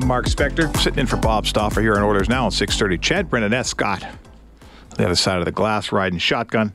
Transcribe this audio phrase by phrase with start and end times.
[0.00, 2.96] I'm Mark Spector, sitting in for Bob Stauffer here on Oilers Now on 630.
[3.06, 3.68] CHED Brennan S.
[3.68, 4.02] Scott,
[4.96, 6.72] the other side of the glass, riding shotgun.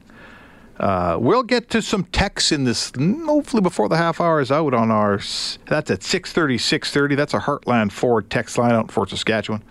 [0.79, 2.91] Uh, we'll get to some texts in this,
[3.25, 5.17] hopefully before the half hour is out on our,
[5.65, 7.15] that's at 630, 630.
[7.15, 9.63] That's a Heartland Ford text line out in Fort Saskatchewan.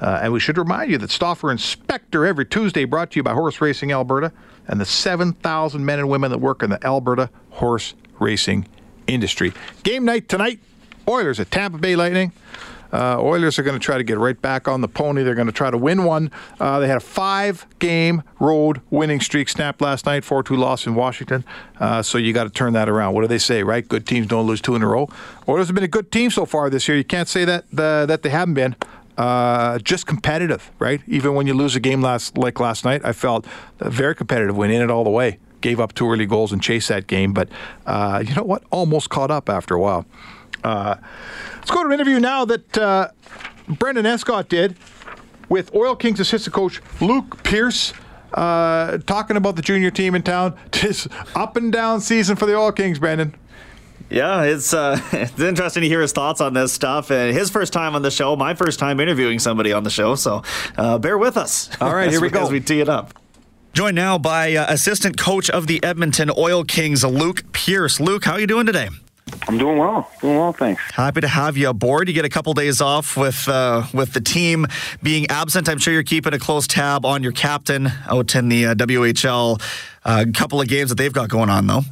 [0.00, 3.24] Uh, and we should remind you that Stauffer and Spector every Tuesday brought to you
[3.24, 4.32] by Horse Racing Alberta
[4.68, 8.68] and the 7,000 men and women that work in the Alberta horse racing
[9.08, 9.52] industry.
[9.82, 10.60] Game night tonight.
[11.08, 12.32] Oilers at Tampa Bay Lightning.
[12.94, 15.24] Uh, Oilers are going to try to get right back on the pony.
[15.24, 16.30] They're going to try to win one.
[16.60, 20.86] Uh, they had a five game road winning streak snapped last night, 4 2 loss
[20.86, 21.44] in Washington.
[21.80, 23.14] Uh, so you got to turn that around.
[23.14, 23.86] What do they say, right?
[23.86, 25.08] Good teams don't lose two in a row.
[25.48, 26.96] Oilers have been a good team so far this year.
[26.96, 28.76] You can't say that, that they haven't been.
[29.18, 31.00] Uh, just competitive, right?
[31.08, 33.44] Even when you lose a game last like last night, I felt
[33.78, 35.38] very competitive win in it all the way.
[35.60, 37.48] Gave up two early goals and chased that game, but
[37.86, 38.64] uh, you know what?
[38.70, 40.04] Almost caught up after a while.
[40.64, 40.96] Uh,
[41.64, 43.08] let's go to an interview now that uh,
[43.66, 44.76] Brendan Escott did
[45.48, 47.94] with Oil Kings assistant coach Luke Pierce.
[48.34, 50.58] Uh, talking about the junior team in town.
[50.72, 53.34] Just up and down season for the Oil Kings, Brendan.
[54.10, 57.10] Yeah, it's uh, it's interesting to hear his thoughts on this stuff.
[57.10, 60.16] And his first time on the show, my first time interviewing somebody on the show.
[60.16, 60.42] So
[60.76, 61.70] uh, bear with us.
[61.80, 62.42] All right, here we go.
[62.42, 63.14] As we tee it up.
[63.72, 68.00] Joined now by uh, assistant coach of the Edmonton Oil Kings, Luke Pierce.
[68.00, 68.90] Luke, how are you doing today?
[69.48, 70.10] I'm doing well.
[70.20, 70.82] Doing well, thanks.
[70.92, 72.08] Happy to have you aboard.
[72.08, 74.66] You get a couple days off with uh, with the team
[75.02, 75.68] being absent.
[75.68, 79.60] I'm sure you're keeping a close tab on your captain out in the uh, WHL.
[80.06, 81.82] A uh, couple of games that they've got going on, though.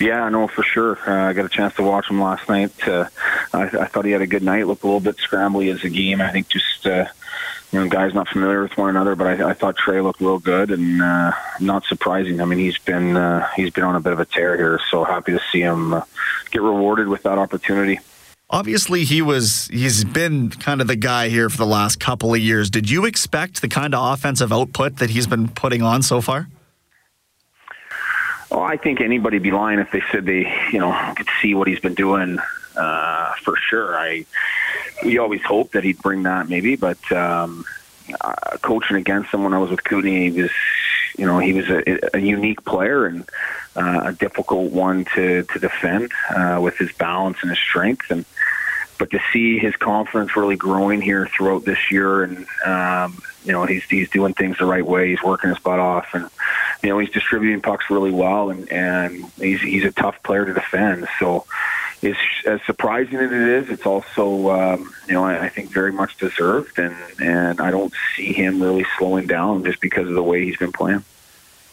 [0.00, 0.98] Yeah, I know for sure.
[1.06, 2.72] Uh, I got a chance to watch him last night.
[2.86, 3.08] Uh,
[3.52, 4.66] I, I thought he had a good night.
[4.66, 6.20] Looked a little bit scrambly as a game.
[6.20, 7.06] I think just uh,
[7.72, 9.14] you know guys not familiar with one another.
[9.14, 12.40] But I, I thought Trey looked real good and uh, not surprising.
[12.40, 14.80] I mean he's been uh, he's been on a bit of a tear here.
[14.90, 16.02] So happy to see him uh,
[16.50, 18.00] get rewarded with that opportunity.
[18.50, 22.40] Obviously, he was he's been kind of the guy here for the last couple of
[22.40, 22.70] years.
[22.70, 26.48] Did you expect the kind of offensive output that he's been putting on so far?
[28.50, 31.68] Well, I think anybody'd be lying if they said they, you know, could see what
[31.68, 32.38] he's been doing
[32.76, 33.98] uh, for sure.
[33.98, 34.24] I
[35.04, 37.64] we always hoped that he'd bring that maybe, but um,
[38.20, 40.50] uh, coaching against him when I was with Kootenay, he was,
[41.16, 43.28] you know, he was a, a unique player and
[43.76, 48.24] uh, a difficult one to to defend uh, with his balance and his strength and.
[48.98, 53.64] But to see his confidence really growing here throughout this year, and um, you know
[53.64, 55.10] he's he's doing things the right way.
[55.10, 56.28] He's working his butt off, and
[56.82, 60.54] you know he's distributing pucks really well, and and he's he's a tough player to
[60.54, 61.06] defend.
[61.18, 61.44] So,
[62.02, 65.92] it's as surprising as it is, it's also um, you know I, I think very
[65.92, 70.22] much deserved, and and I don't see him really slowing down just because of the
[70.22, 71.04] way he's been playing.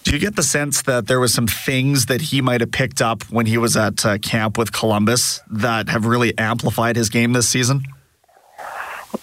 [0.03, 3.01] Do you get the sense that there was some things that he might have picked
[3.01, 7.33] up when he was at uh, camp with Columbus that have really amplified his game
[7.33, 7.87] this season?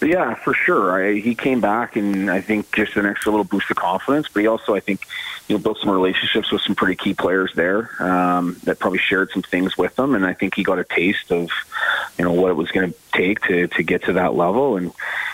[0.00, 1.04] Yeah, for sure.
[1.04, 4.28] I, he came back, and I think just an extra little boost of confidence.
[4.32, 5.04] But he also, I think,
[5.48, 9.30] you know, built some relationships with some pretty key players there um, that probably shared
[9.30, 10.14] some things with them.
[10.14, 11.50] And I think he got a taste of,
[12.18, 14.76] you know, what it was going to take to to get to that level.
[14.76, 14.92] And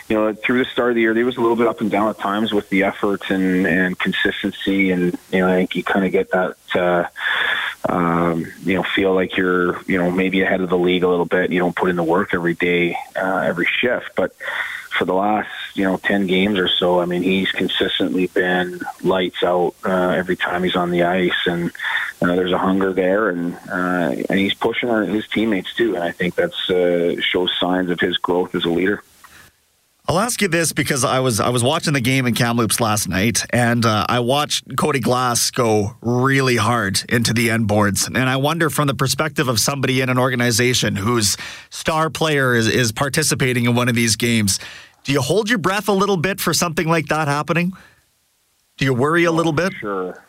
[0.09, 1.91] you know, through the start of the year, there was a little bit up and
[1.91, 4.91] down at times with the effort and and consistency.
[4.91, 6.57] And you know, I think you kind of get that.
[6.75, 7.07] Uh,
[7.89, 11.25] um, you know, feel like you're, you know, maybe ahead of the league a little
[11.25, 11.51] bit.
[11.51, 14.11] You don't put in the work every day, uh, every shift.
[14.15, 14.35] But
[14.97, 19.43] for the last, you know, 10 games or so, I mean, he's consistently been lights
[19.43, 21.47] out uh, every time he's on the ice.
[21.47, 21.71] And
[22.21, 23.31] uh, there's a hunger there.
[23.31, 25.95] And, uh, and he's pushing our, his teammates too.
[25.95, 29.03] And I think that's uh, shows signs of his growth as a leader.
[30.09, 33.11] I'll ask you this because I was I was watching the game in Kamloops last
[33.11, 38.17] night, and uh, I watched Cody Glass go really hard into the end boards, and
[38.17, 41.37] I wonder from the perspective of somebody in an organization whose
[41.69, 44.59] star player is, is participating in one of these games,
[45.05, 47.75] do you hold your breath a little bit for something like that happening?
[48.79, 49.75] Do you worry a little bit?
[49.75, 50.25] Sure.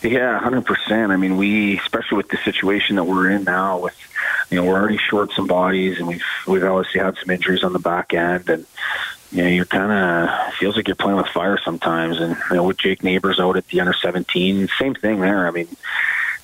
[0.00, 1.10] Yeah, hundred percent.
[1.10, 3.96] I mean, we, especially with the situation that we're in now, with
[4.50, 7.72] you know, we're already short some bodies, and we've we've obviously had some injuries on
[7.72, 8.66] the back end, and
[9.30, 12.18] you know, you're kind of feels like you're playing with fire sometimes.
[12.18, 15.46] And you know, with Jake Neighbours out at the under 17, same thing there.
[15.46, 15.68] I mean,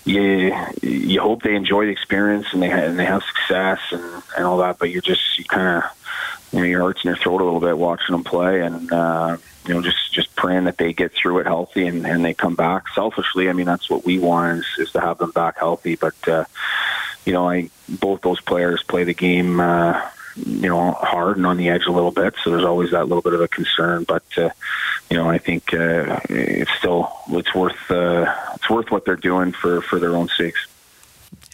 [0.05, 4.23] you you hope they enjoy the experience and they ha- and they have success and
[4.37, 7.17] and all that, but you're just you kind of you know your heart's in your
[7.17, 8.93] throat a little bit watching them play and.
[8.93, 9.37] uh
[9.67, 12.55] you know, just just praying that they get through it healthy and, and they come
[12.55, 12.89] back.
[12.95, 15.97] Selfishly, I mean, that's what we want is, is to have them back healthy.
[15.97, 16.45] But uh,
[17.25, 20.01] you know, I both those players play the game uh,
[20.37, 22.35] you know, hard and on the edge a little bit.
[22.43, 24.05] So there's always that little bit of a concern.
[24.05, 24.51] But uh,
[25.11, 29.53] you know, I think uh, it's still it's worth uh, it's worth what they're doing
[29.53, 30.67] for for their own sakes.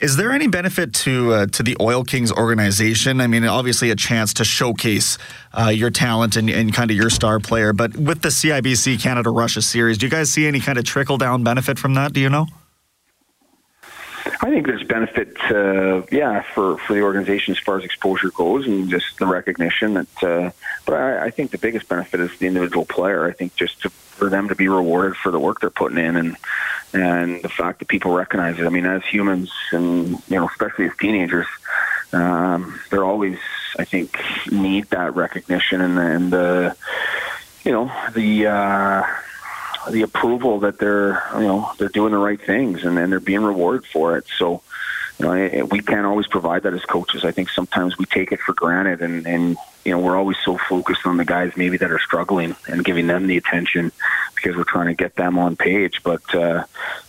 [0.00, 3.20] Is there any benefit to uh, to the Oil Kings organization?
[3.20, 5.19] I mean, obviously a chance to showcase
[5.52, 9.31] uh, your talent and, and kind of your star player, but with the CIBC Canada
[9.31, 12.14] Russia series, do you guys see any kind of trickle down benefit from that?
[12.14, 12.46] Do you know?
[14.42, 18.66] I think there's benefit, uh, yeah, for, for the organization as far as exposure goes,
[18.66, 20.22] and just the recognition that.
[20.22, 20.50] Uh,
[20.87, 23.26] but I, I think the biggest benefit is the individual player.
[23.26, 26.16] I think just to, for them to be rewarded for the work they're putting in,
[26.16, 26.37] and
[26.94, 28.64] and the fact that people recognize it.
[28.64, 31.46] I mean, as humans, and you know, especially as teenagers,
[32.14, 33.38] um, they're always,
[33.78, 34.19] I think,
[34.50, 36.76] need that recognition and, and the,
[37.62, 38.46] you know, the.
[38.46, 39.02] Uh,
[39.88, 43.42] the approval that they're you know they're doing the right things and then they're being
[43.42, 44.24] rewarded for it.
[44.36, 44.62] So
[45.18, 47.24] you know we can't always provide that as coaches.
[47.24, 50.58] I think sometimes we take it for granted and and you know we're always so
[50.58, 53.92] focused on the guys maybe that are struggling and giving them the attention
[54.34, 56.02] because we're trying to get them on page.
[56.02, 56.64] But uh,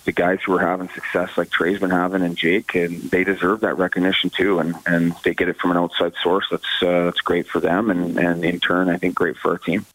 [0.05, 3.61] the guys who are having success like Trey's been having and Jake and they deserve
[3.61, 6.47] that recognition too and and they get it from an outside source.
[6.49, 9.57] That's uh, that's great for them and and in turn I think great for our
[9.57, 9.85] team.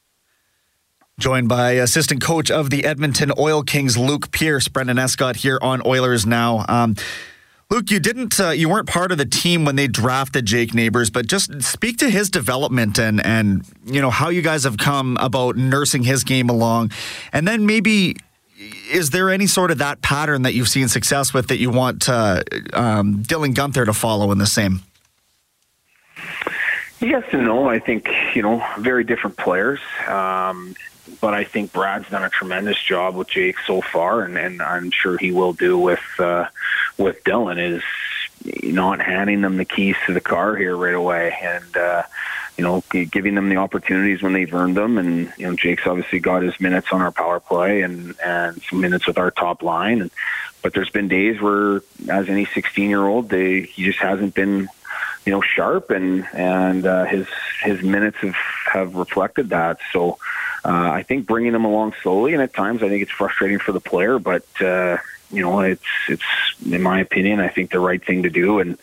[1.18, 4.68] Joined by assistant coach of the Edmonton Oil Kings, Luke Pierce.
[4.68, 6.66] Brendan Escott here on Oilers Now.
[6.68, 6.94] Um,
[7.70, 11.08] Luke, you didn't, uh, you weren't part of the team when they drafted Jake Neighbours,
[11.08, 15.16] but just speak to his development and and you know how you guys have come
[15.18, 16.92] about nursing his game along,
[17.32, 18.16] and then maybe
[18.92, 22.10] is there any sort of that pattern that you've seen success with that you want
[22.10, 22.42] uh,
[22.74, 24.82] um, Dylan Guenther to follow in the same?
[27.00, 27.70] Yes and no.
[27.70, 29.80] I think you know very different players.
[30.06, 30.76] Um,
[31.20, 34.90] but I think Brad's done a tremendous job with Jake so far, and, and I'm
[34.90, 36.46] sure he will do with uh,
[36.98, 37.58] with Dylan.
[37.58, 37.82] Is
[38.62, 42.02] not handing them the keys to the car here right away, and uh,
[42.56, 44.98] you know giving them the opportunities when they've earned them.
[44.98, 48.80] And you know Jake's obviously got his minutes on our power play and and some
[48.80, 50.02] minutes with our top line.
[50.02, 50.10] And,
[50.62, 54.68] but there's been days where, as any 16 year old, they he just hasn't been
[55.24, 57.26] you know sharp, and and uh, his
[57.62, 58.36] his minutes have
[58.72, 59.78] have reflected that.
[59.92, 60.18] So
[60.66, 63.70] uh, I think bringing them along slowly, and at times I think it's frustrating for
[63.70, 64.98] the player, but uh,
[65.30, 66.24] you know, it's it's
[66.68, 68.76] in my opinion, I think the right thing to do, and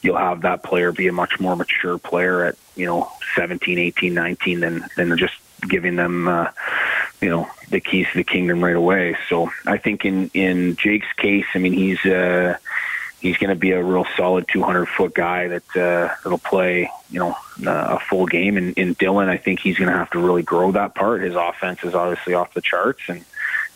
[0.00, 4.14] you'll have that player be a much more mature player at you know 17, 18,
[4.14, 5.34] 19 than than just
[5.68, 6.26] giving them.
[6.26, 6.50] Uh,
[7.20, 9.16] you know the keys to the kingdom right away.
[9.28, 12.56] So I think in in Jake's case, I mean he's uh,
[13.26, 17.18] he's going to be a real solid 200 foot guy that uh, that'll play you
[17.18, 18.56] know uh, a full game.
[18.56, 21.22] And in Dylan, I think he's going to have to really grow that part.
[21.22, 23.24] His offense is obviously off the charts, and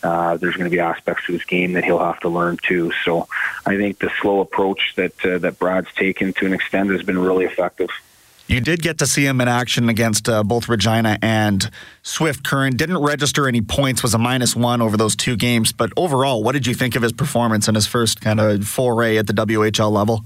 [0.03, 2.91] uh, there's going to be aspects to his game that he'll have to learn too.
[3.03, 3.27] So
[3.65, 7.19] I think the slow approach that uh, that Brad's taken to an extent has been
[7.19, 7.89] really effective.
[8.51, 11.71] You did get to see him in action against uh, both Regina and
[12.03, 12.75] Swift Current.
[12.75, 15.71] Didn't register any points, was a minus one over those two games.
[15.71, 19.15] But overall, what did you think of his performance in his first kind of foray
[19.15, 20.25] at the WHL level?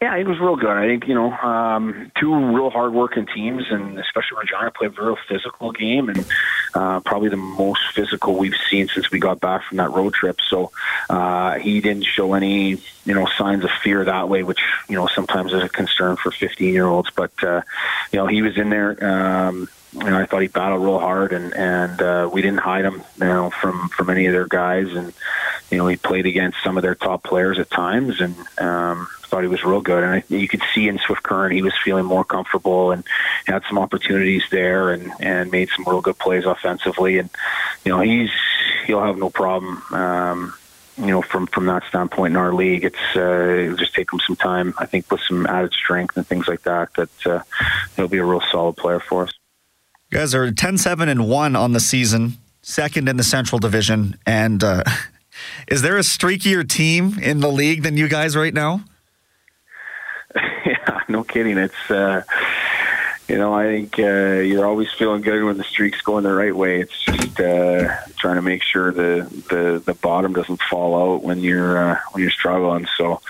[0.00, 0.76] Yeah, it was real good.
[0.76, 5.16] I think you know um, two real hard-working teams, and especially Regina played a real
[5.26, 6.26] physical game, and
[6.74, 10.38] uh, probably the most physical we've seen since we got back from that road trip.
[10.46, 10.70] So
[11.08, 15.06] uh, he didn't show any you know signs of fear that way, which you know
[15.06, 17.10] sometimes is a concern for 15-year-olds.
[17.16, 17.62] But uh,
[18.12, 19.02] you know he was in there.
[19.02, 22.84] Um, you know, I thought he battled real hard, and and uh, we didn't hide
[22.84, 25.14] him, you know, from from any of their guys, and
[25.70, 29.42] you know, he played against some of their top players at times, and um, thought
[29.42, 30.02] he was real good.
[30.02, 33.04] And I, you could see in Swift Current he was feeling more comfortable and
[33.46, 37.18] had some opportunities there, and and made some real good plays offensively.
[37.18, 37.30] And
[37.84, 38.30] you know, he's
[38.86, 39.82] he'll have no problem.
[39.92, 40.54] Um,
[40.98, 44.20] you know, from from that standpoint in our league, it's uh, it'll just take him
[44.20, 44.74] some time.
[44.78, 47.42] I think with some added strength and things like that, that uh,
[47.96, 49.32] he'll be a real solid player for us.
[50.10, 54.16] You guys are 10 7 and 1 on the season, second in the Central Division.
[54.24, 54.84] And uh,
[55.68, 58.84] is there a streakier team in the league than you guys right now?
[60.34, 61.58] yeah, no kidding.
[61.58, 62.22] It's, uh,
[63.28, 66.54] you know, I think uh, you're always feeling good when the streak's going the right
[66.54, 66.80] way.
[66.80, 71.40] It's just uh, trying to make sure the, the, the bottom doesn't fall out when
[71.40, 72.86] you're uh, when you're struggling.
[72.96, 73.20] So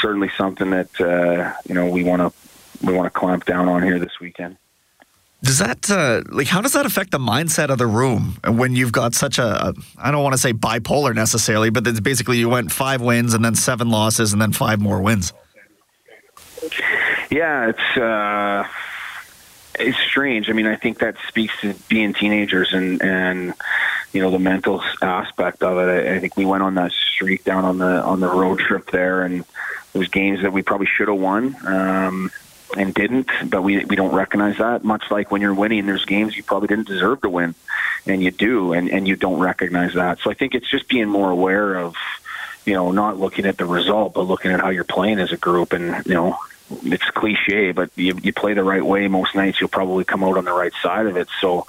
[0.00, 3.82] certainly something that uh, you know we want to we want to clamp down on
[3.82, 4.58] here this weekend.
[5.42, 8.90] Does that uh, like how does that affect the mindset of the room when you've
[8.90, 12.72] got such a I don't want to say bipolar necessarily, but it's basically you went
[12.72, 15.32] five wins and then seven losses and then five more wins.
[17.30, 18.66] Yeah, it's uh,
[19.78, 20.50] it's strange.
[20.50, 23.54] I mean, I think that speaks to being teenagers and and
[24.12, 26.08] you know the mental aspect of it.
[26.08, 28.90] I, I think we went on that streak down on the on the road trip
[28.90, 29.44] there, and
[29.92, 31.54] those games that we probably should have won.
[31.64, 32.30] Um,
[32.76, 34.84] and didn't, but we we don't recognize that.
[34.84, 37.54] Much like when you're winning, there's games you probably didn't deserve to win,
[38.06, 40.18] and you do, and and you don't recognize that.
[40.20, 41.94] So I think it's just being more aware of,
[42.64, 45.36] you know, not looking at the result, but looking at how you're playing as a
[45.36, 46.38] group, and you know,
[46.70, 50.36] it's cliche, but you, you play the right way most nights, you'll probably come out
[50.36, 51.28] on the right side of it.
[51.40, 51.66] So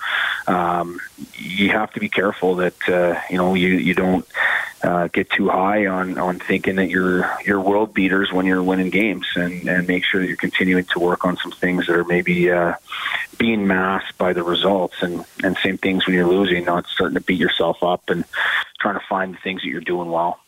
[0.47, 0.99] um,
[1.35, 4.25] you have to be careful that uh, you know you you don't
[4.83, 8.89] uh, get too high on on thinking that you're you're world beaters when you're winning
[8.89, 12.05] games, and and make sure that you're continuing to work on some things that are
[12.05, 12.73] maybe uh,
[13.37, 17.21] being masked by the results, and and same things when you're losing, not starting to
[17.21, 18.25] beat yourself up and
[18.79, 20.39] trying to find the things that you're doing well.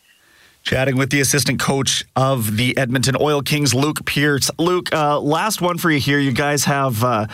[0.62, 4.48] Chatting with the assistant coach of the Edmonton Oil Kings, Luke Pierce.
[4.58, 6.20] Luke, uh, last one for you here.
[6.20, 7.26] You guys have uh,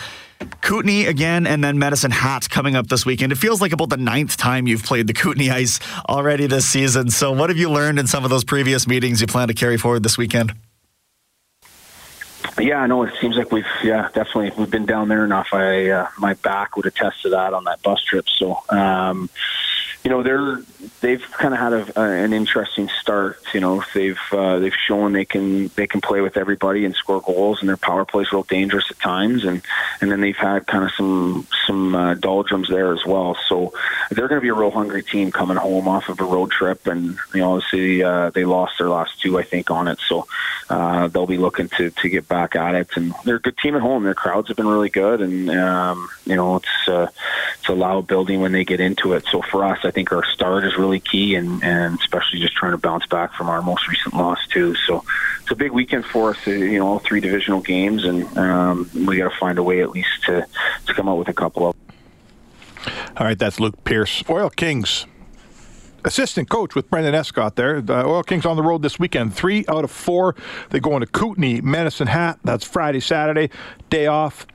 [0.63, 3.33] Kootenay again and then Medicine Hat coming up this weekend.
[3.33, 7.11] It feels like about the ninth time you've played the Kootenay Ice already this season.
[7.11, 9.77] So, what have you learned in some of those previous meetings you plan to carry
[9.77, 10.55] forward this weekend?
[12.59, 13.05] Yeah, I know.
[13.05, 15.49] It seems like we've, yeah, definitely, we've been down there enough.
[15.53, 18.29] I, uh, my back would attest to that on that bus trip.
[18.29, 19.31] So, um,
[20.05, 20.63] you know they're
[21.01, 23.41] they've kind of had a, uh, an interesting start.
[23.53, 27.21] You know they've uh, they've shown they can they can play with everybody and score
[27.21, 29.45] goals, and their power play is real dangerous at times.
[29.45, 29.61] And
[30.01, 33.37] and then they've had kind of some some uh, doldrums there as well.
[33.49, 33.75] So
[34.11, 36.87] they're going to be a real hungry team coming home off of a road trip,
[36.87, 39.99] and you know obviously uh, they lost their last two I think on it.
[40.09, 40.27] So
[40.71, 43.75] uh, they'll be looking to to get back at it, and they're a good team
[43.75, 44.05] at home.
[44.05, 47.09] Their crowds have been really good, and um, you know it's uh,
[47.59, 49.25] it's a loud building when they get into it.
[49.31, 49.79] So for us.
[49.85, 53.33] I think our start is really key, and, and especially just trying to bounce back
[53.35, 54.75] from our most recent loss too.
[54.75, 55.05] So
[55.43, 56.39] it's a big weekend for us.
[56.47, 59.81] Uh, you know, all three divisional games, and um, we got to find a way
[59.81, 60.47] at least to
[60.87, 61.77] to come out with a couple of.
[63.17, 65.07] All right, that's Luke Pierce, Oil Kings
[66.05, 67.81] assistant coach with Brendan Escott there.
[67.81, 69.35] The Oil Kings on the road this weekend.
[69.35, 70.35] Three out of four.
[70.71, 72.39] They go into Kootenay, Medicine Hat.
[72.45, 73.51] That's Friday, Saturday.
[73.91, 74.47] Day off.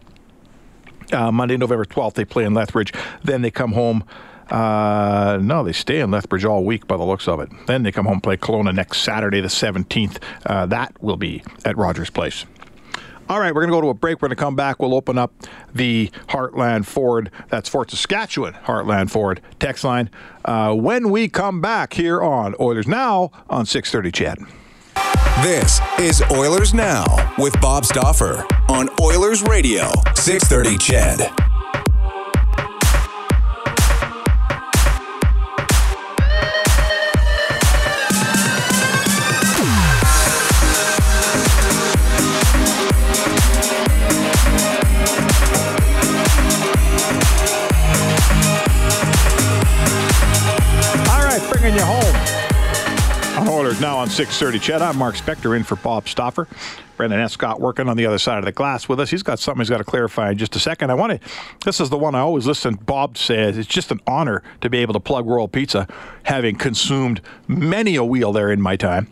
[1.11, 2.93] Uh, Monday, November 12th, they play in Lethbridge.
[3.23, 4.03] Then they come home
[4.49, 7.49] uh, no, they stay in Lethbridge all week by the looks of it.
[7.65, 10.21] Then they come home play Kelowna next Saturday, the 17th.
[10.45, 12.45] Uh, that will be at Rogers Place.
[13.29, 14.21] All right, we're going to go to a break.
[14.21, 14.81] We're going to come back.
[14.81, 15.33] We'll open up
[15.73, 20.09] the Heartland Ford, that's Fort Saskatchewan Heartland Ford text line
[20.45, 24.37] uh, when we come back here on Oilers Now on 630 CHED.
[25.41, 27.05] This is Oilers Now
[27.37, 31.52] with Bob Stauffer on Oilers Radio, 630 CHED.
[53.73, 54.59] Oilers now on 6:30.
[54.59, 56.47] CHED, I'm Mark Spector in for Bob Stauffer.
[56.95, 59.09] Brendan Escott working on the other side of the glass with us.
[59.09, 60.91] He's got something he's got to clarify in just a second.
[60.91, 61.29] I want to.
[61.65, 62.75] This is the one I always listen.
[62.75, 65.87] Bob says it's just an honor to be able to plug Royal Pizza,
[66.23, 69.07] having consumed many a wheel there in my time.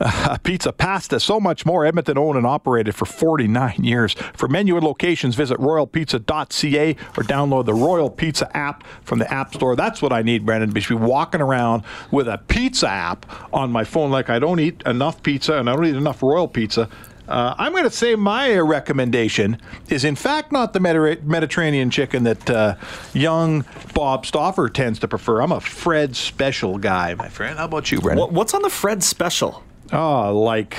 [0.00, 1.84] Uh, pizza, pasta, so much more.
[1.84, 4.14] Edmonton owned and operated for 49 years.
[4.34, 9.54] For menu and locations, visit royalpizza.ca or download the Royal Pizza app from the App
[9.54, 9.76] Store.
[9.76, 10.70] That's what I need, Brendan.
[10.70, 15.22] Be walking around with a pizza app on my phone like I don't eat enough
[15.22, 16.88] pizza and I don't eat enough Royal Pizza.
[17.30, 19.58] Uh, I'm going to say my recommendation
[19.88, 22.74] is, in fact, not the Mediter- Mediterranean chicken that uh,
[23.14, 25.40] young Bob Stauffer tends to prefer.
[25.40, 27.56] I'm a Fred Special guy, my friend.
[27.56, 28.34] How about you, Brendan?
[28.34, 29.62] What's on the Fred Special?
[29.92, 30.76] Oh, like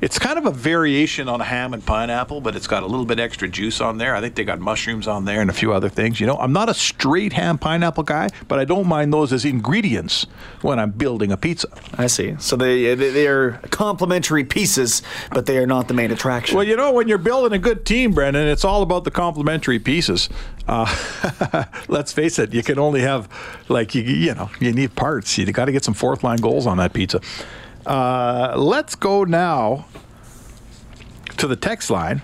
[0.00, 3.06] it's kind of a variation on a ham and pineapple, but it's got a little
[3.06, 4.14] bit extra juice on there.
[4.14, 6.20] I think they got mushrooms on there and a few other things.
[6.20, 9.44] You know, I'm not a straight ham pineapple guy, but I don't mind those as
[9.44, 10.26] ingredients
[10.62, 11.68] when I'm building a pizza.
[11.96, 12.36] I see.
[12.38, 16.56] So they they are complementary pieces, but they are not the main attraction.
[16.56, 19.78] Well, you know, when you're building a good team, Brendan, it's all about the complementary
[19.78, 20.28] pieces.
[20.66, 23.28] Uh, let's face it, you can only have
[23.68, 25.38] like you, you know you need parts.
[25.38, 27.20] You got to get some fourth line goals on that pizza.
[27.88, 29.86] Uh, let's go now
[31.38, 32.20] to the text line.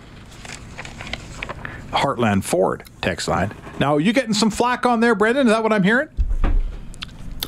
[1.91, 3.51] Heartland Ford text line.
[3.81, 5.47] Now, you getting some flack on there, Brendan?
[5.47, 6.09] Is that what I'm hearing?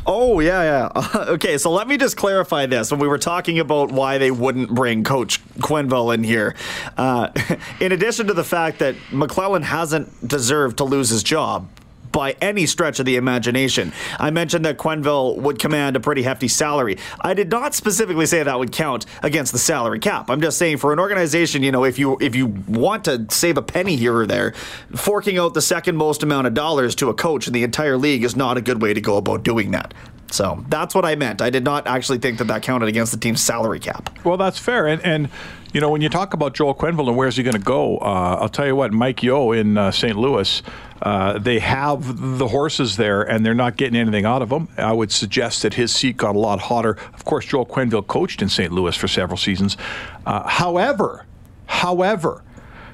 [0.07, 0.63] Oh, yeah,
[0.95, 1.09] yeah.
[1.33, 2.91] okay, so let me just clarify this.
[2.91, 6.55] When we were talking about why they wouldn't bring Coach Quenneville in here,
[6.97, 7.29] uh,
[7.81, 11.69] in addition to the fact that McLellan hasn't deserved to lose his job,
[12.17, 13.93] by any stretch of the imagination.
[14.19, 16.97] I mentioned that Quenneville would command a pretty hefty salary.
[17.21, 20.31] I did not specifically say that would count against the salary cap.
[20.31, 23.59] I'm just saying for an organization, you know, if you if you want to save
[23.59, 24.55] a penny here or there,
[24.95, 28.25] forking out the second most amount of dollars to a coach in the entire league
[28.25, 29.93] is not a good way to go about doing that.
[30.31, 31.43] So that's what I meant.
[31.43, 34.19] I did not actually think that that counted against the team's salary cap.
[34.25, 34.87] Well, that's fair.
[34.87, 35.29] And, and
[35.73, 38.39] you know, when you talk about Joel Quenneville and where's he going to go, uh,
[38.41, 40.17] I'll tell you what, Mike Yeo in uh, St.
[40.17, 40.63] Louis,
[41.03, 44.69] uh, they have the horses there and they're not getting anything out of them.
[44.77, 46.97] I would suggest that his seat got a lot hotter.
[47.15, 48.73] Of course, Joel Quenneville coached in St.
[48.73, 49.77] Louis for several seasons.
[50.25, 51.27] Uh, however,
[51.67, 52.43] however,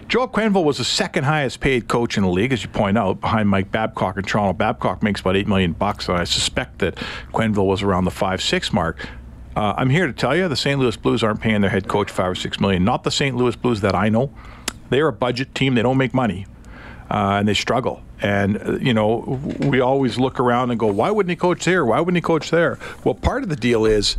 [0.08, 3.20] Joel Quenneville was the second highest paid coach in the league, as you point out,
[3.20, 4.52] behind Mike Babcock in Toronto.
[4.52, 6.96] Babcock makes about eight million bucks, and I suspect that
[7.32, 9.08] Quenneville was around the five six mark.
[9.56, 10.78] Uh, I'm here to tell you the St.
[10.78, 12.84] Louis Blues aren't paying their head coach five or six million.
[12.84, 13.36] Not the St.
[13.36, 14.30] Louis Blues that I know.
[14.90, 15.74] They're a budget team.
[15.74, 16.46] They don't make money,
[17.12, 18.02] uh, and they struggle.
[18.22, 21.84] And uh, you know, we always look around and go, "Why wouldn't he coach there?
[21.84, 24.16] Why wouldn't he coach there?" Well, part of the deal is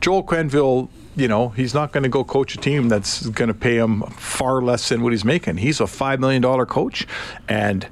[0.00, 0.88] Joel Quenneville.
[1.16, 4.02] You know, he's not going to go coach a team that's going to pay him
[4.12, 5.58] far less than what he's making.
[5.58, 7.06] He's a five million dollar coach,
[7.46, 7.86] and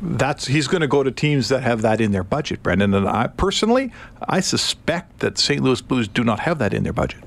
[0.00, 2.94] that's he's going to go to teams that have that in their budget, Brendan.
[2.94, 3.92] And I personally,
[4.28, 5.60] I suspect that St.
[5.60, 7.24] Louis Blues do not have that in their budget.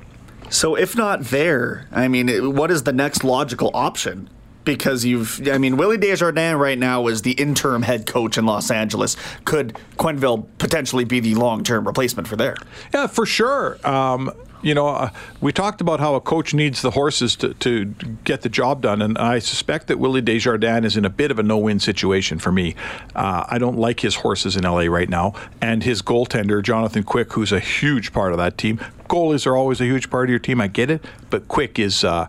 [0.50, 4.30] So if not there, I mean, what is the next logical option?
[4.64, 8.70] Because you've, I mean, Willie Desjardins right now is the interim head coach in Los
[8.70, 9.18] Angeles.
[9.46, 12.56] Could Quenneville potentially be the long-term replacement for there?
[12.94, 13.80] Yeah, for sure.
[13.88, 17.86] Um, you know, uh, we talked about how a coach needs the horses to, to
[18.24, 21.40] get the job done, and I suspect that Willie Desjardins is in a bit of
[21.40, 22.76] a no-win situation for me.
[23.16, 27.34] Uh, I don't like his horses in LA right now, and his goaltender Jonathan Quick,
[27.34, 28.78] who's a huge part of that team.
[29.10, 30.62] Goalies are always a huge part of your team.
[30.62, 32.04] I get it, but Quick is.
[32.04, 32.28] Uh,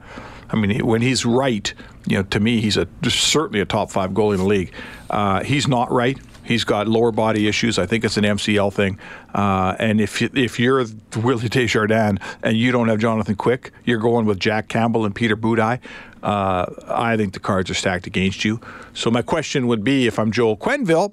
[0.52, 1.72] I mean, when he's right,
[2.06, 4.72] you know, to me, he's a certainly a top five goalie in the league.
[5.10, 6.18] Uh, he's not right.
[6.44, 7.78] He's got lower body issues.
[7.78, 8.98] I think it's an MCL thing.
[9.32, 10.84] Uh, and if you, if you're
[11.16, 15.36] Willie Desjardins and you don't have Jonathan Quick, you're going with Jack Campbell and Peter
[15.36, 15.78] Budaj.
[16.22, 18.60] Uh, I think the cards are stacked against you.
[18.92, 21.12] So my question would be, if I'm Joel Quenneville,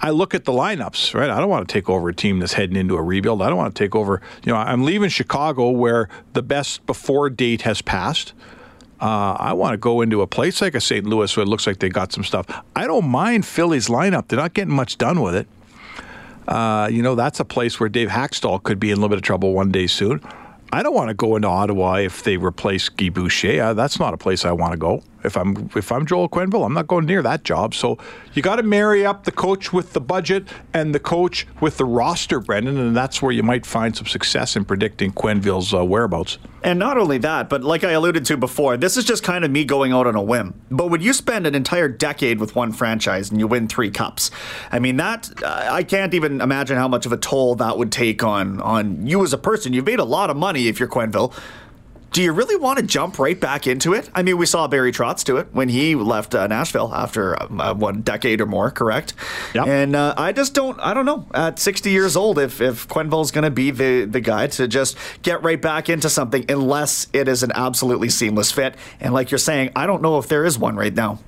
[0.00, 1.30] I look at the lineups, right?
[1.30, 3.42] I don't want to take over a team that's heading into a rebuild.
[3.42, 7.30] I don't want to take over, you know, I'm leaving Chicago where the best before
[7.30, 8.32] date has passed.
[9.00, 11.04] Uh, I want to go into a place like a St.
[11.04, 12.46] Louis where it looks like they got some stuff.
[12.76, 14.28] I don't mind Philly's lineup.
[14.28, 15.48] They're not getting much done with it.
[16.46, 19.18] Uh, you know, that's a place where Dave Hakstol could be in a little bit
[19.18, 20.20] of trouble one day soon.
[20.72, 23.62] I don't want to go into Ottawa if they replace Guy Boucher.
[23.62, 25.02] Uh, that's not a place I want to go.
[25.24, 27.74] If I'm if I'm Joel Quenneville, I'm not going near that job.
[27.74, 27.98] So
[28.34, 31.84] you got to marry up the coach with the budget and the coach with the
[31.84, 36.38] roster, Brendan, and that's where you might find some success in predicting Quenneville's uh, whereabouts.
[36.62, 39.50] And not only that, but like I alluded to before, this is just kind of
[39.50, 40.58] me going out on a whim.
[40.70, 44.30] But when you spend an entire decade with one franchise and you win three cups,
[44.72, 48.22] I mean that I can't even imagine how much of a toll that would take
[48.22, 49.72] on on you as a person.
[49.72, 51.34] You've made a lot of money if you're Quenneville
[52.14, 54.08] do you really want to jump right back into it?
[54.14, 57.74] I mean, we saw Barry Trotz do it when he left uh, Nashville after uh,
[57.74, 59.14] one decade or more, correct?
[59.52, 59.66] Yep.
[59.66, 61.26] And uh, I just don't, I don't know.
[61.34, 64.96] At 60 years old, if if Quenneville's going to be the the guy to just
[65.22, 68.76] get right back into something, unless it is an absolutely seamless fit.
[69.00, 71.18] And like you're saying, I don't know if there is one right now.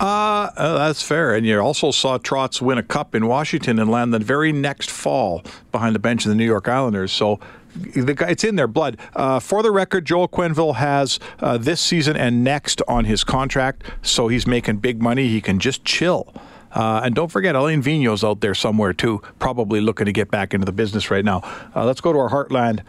[0.00, 1.34] Uh, uh, that's fair.
[1.34, 4.88] And you also saw Trotz win a cup in Washington and land the very next
[4.88, 7.12] fall behind the bench of the New York Islanders.
[7.12, 7.38] So
[7.74, 8.96] it's in their blood.
[9.14, 13.84] Uh, for the record, Joel Quenneville has uh, this season and next on his contract,
[14.02, 15.28] so he's making big money.
[15.28, 16.32] He can just chill.
[16.72, 20.54] Uh, and don't forget, Alain Vigneault's out there somewhere too, probably looking to get back
[20.54, 21.40] into the business right now.
[21.74, 22.80] Uh, let's go to our Heartland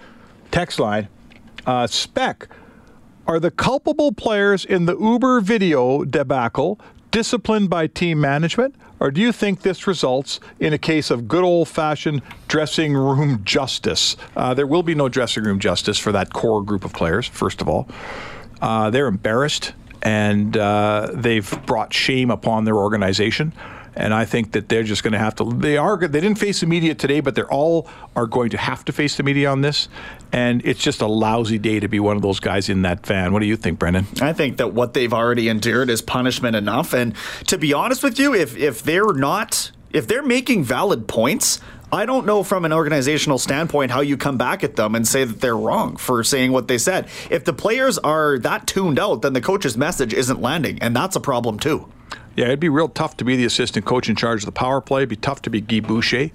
[0.52, 1.08] text line.
[1.65, 2.48] Uh, Spec,
[3.28, 6.80] are the culpable players in the Uber video debacle
[7.12, 11.43] disciplined by team management, or do you think this results in a case of good
[11.43, 14.15] old fashioned dressing room justice?
[14.36, 17.62] Uh, there will be no dressing room justice for that core group of players, first
[17.62, 17.88] of all.
[18.62, 23.54] Uh, they're embarrassed and uh, they've brought shame upon their organization.
[23.96, 25.44] And I think that they're just going to have to.
[25.44, 25.98] They are.
[25.98, 29.18] They didn't face the media today, but they're all are going to have to face
[29.18, 29.90] the media on this.
[30.32, 33.34] And it's just a lousy day to be one of those guys in that van.
[33.34, 34.08] What do you think, Brendan?
[34.22, 36.94] I think that what they've already endured is punishment enough.
[36.94, 37.16] And
[37.48, 41.60] to be honest with you, if if they're not, if they're making valid points,
[41.94, 45.26] I don't know from an organizational standpoint how you come back at them and say
[45.26, 47.10] that they're wrong for saying what they said.
[47.30, 51.18] If the players are that tuned out, then the coach's message isn't landing, and that's
[51.18, 51.92] a problem too.
[52.36, 54.82] Yeah, it'd be real tough to be the assistant coach in charge of the power
[54.82, 55.02] play.
[55.02, 56.32] It'd be tough to be Guy Boucher.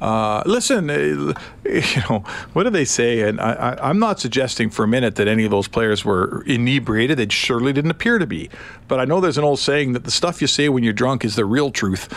[0.00, 0.94] Uh, listen, uh,
[1.64, 2.24] you know,
[2.54, 3.20] what do they say?
[3.20, 7.18] And I, am not suggesting for a minute that any of those players were inebriated.
[7.18, 8.48] They surely didn't appear to be.
[8.88, 11.24] But I know there's an old saying that the stuff you say when you're drunk
[11.24, 12.08] is the real truth.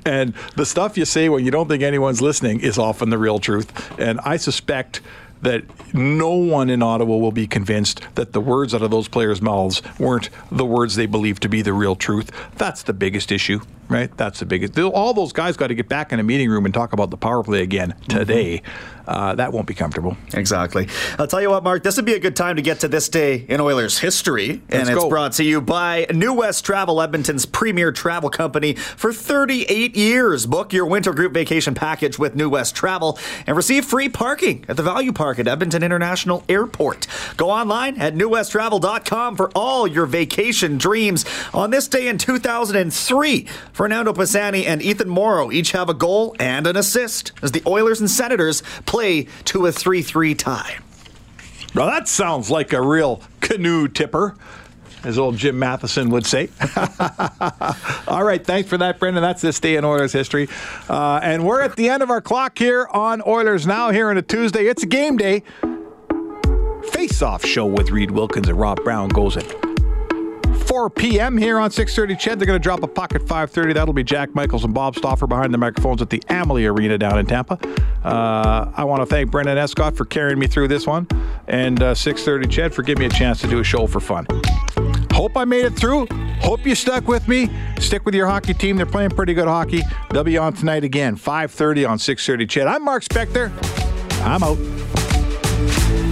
[0.06, 3.38] and the stuff you say when you don't think anyone's listening is often the real
[3.38, 3.98] truth.
[3.98, 5.00] And I suspect
[5.42, 9.42] that no one in Ottawa will be convinced that the words out of those players'
[9.42, 12.30] mouths weren't the words they believed to be the real truth.
[12.56, 14.16] That's the biggest issue, right?
[14.16, 14.78] That's the biggest.
[14.78, 17.16] All those guys got to get back in a meeting room and talk about the
[17.16, 18.58] power play again today.
[18.58, 20.16] Mm-hmm uh, that won't be comfortable.
[20.34, 20.88] Exactly.
[21.18, 23.08] I'll tell you what, Mark, this would be a good time to get to this
[23.08, 24.62] day in Oilers history.
[24.68, 25.08] Let's and it's go.
[25.08, 30.46] brought to you by New West Travel, Edmonton's premier travel company for 38 years.
[30.46, 34.76] Book your winter group vacation package with New West Travel and receive free parking at
[34.76, 37.06] the Value Park at Edmonton International Airport.
[37.36, 41.24] Go online at newwesttravel.com for all your vacation dreams.
[41.52, 46.66] On this day in 2003, Fernando Pisani and Ethan Moreau each have a goal and
[46.66, 48.91] an assist as the Oilers and Senators play
[49.46, 50.78] to a 3 3 tie.
[51.74, 54.36] Well, that sounds like a real canoe tipper
[55.04, 56.48] as old Jim Matheson would say.
[58.06, 59.22] All right, thanks for that, Brendan.
[59.22, 60.48] That's this day in Oilers history.
[60.88, 64.18] Uh, and we're at the end of our clock here on Oilers Now here on
[64.18, 64.66] a Tuesday.
[64.66, 65.42] It's a game day.
[66.92, 69.71] Face off show with Reed Wilkins and Rob Brown goes at
[70.72, 71.36] 4 p.m.
[71.36, 72.18] here on 6:30.
[72.18, 73.74] CHED, they're going to drop a pocket 5:30.
[73.74, 77.18] That'll be Jack Michaels and Bob Stauffer behind the microphones at the Amalie Arena down
[77.18, 77.58] in Tampa.
[78.02, 81.06] Uh, I want to thank Brendan Escott for carrying me through this one,
[81.46, 84.26] and uh, 6:30 Ched for giving me a chance to do a show for fun.
[85.12, 86.06] Hope I made it through.
[86.40, 87.50] Hope you stuck with me.
[87.78, 88.78] Stick with your hockey team.
[88.78, 89.82] They're playing pretty good hockey.
[90.10, 93.52] They'll be on tonight again, 5:30 on 6:30 CHED, I'm Mark Spector.
[94.24, 96.11] I'm out.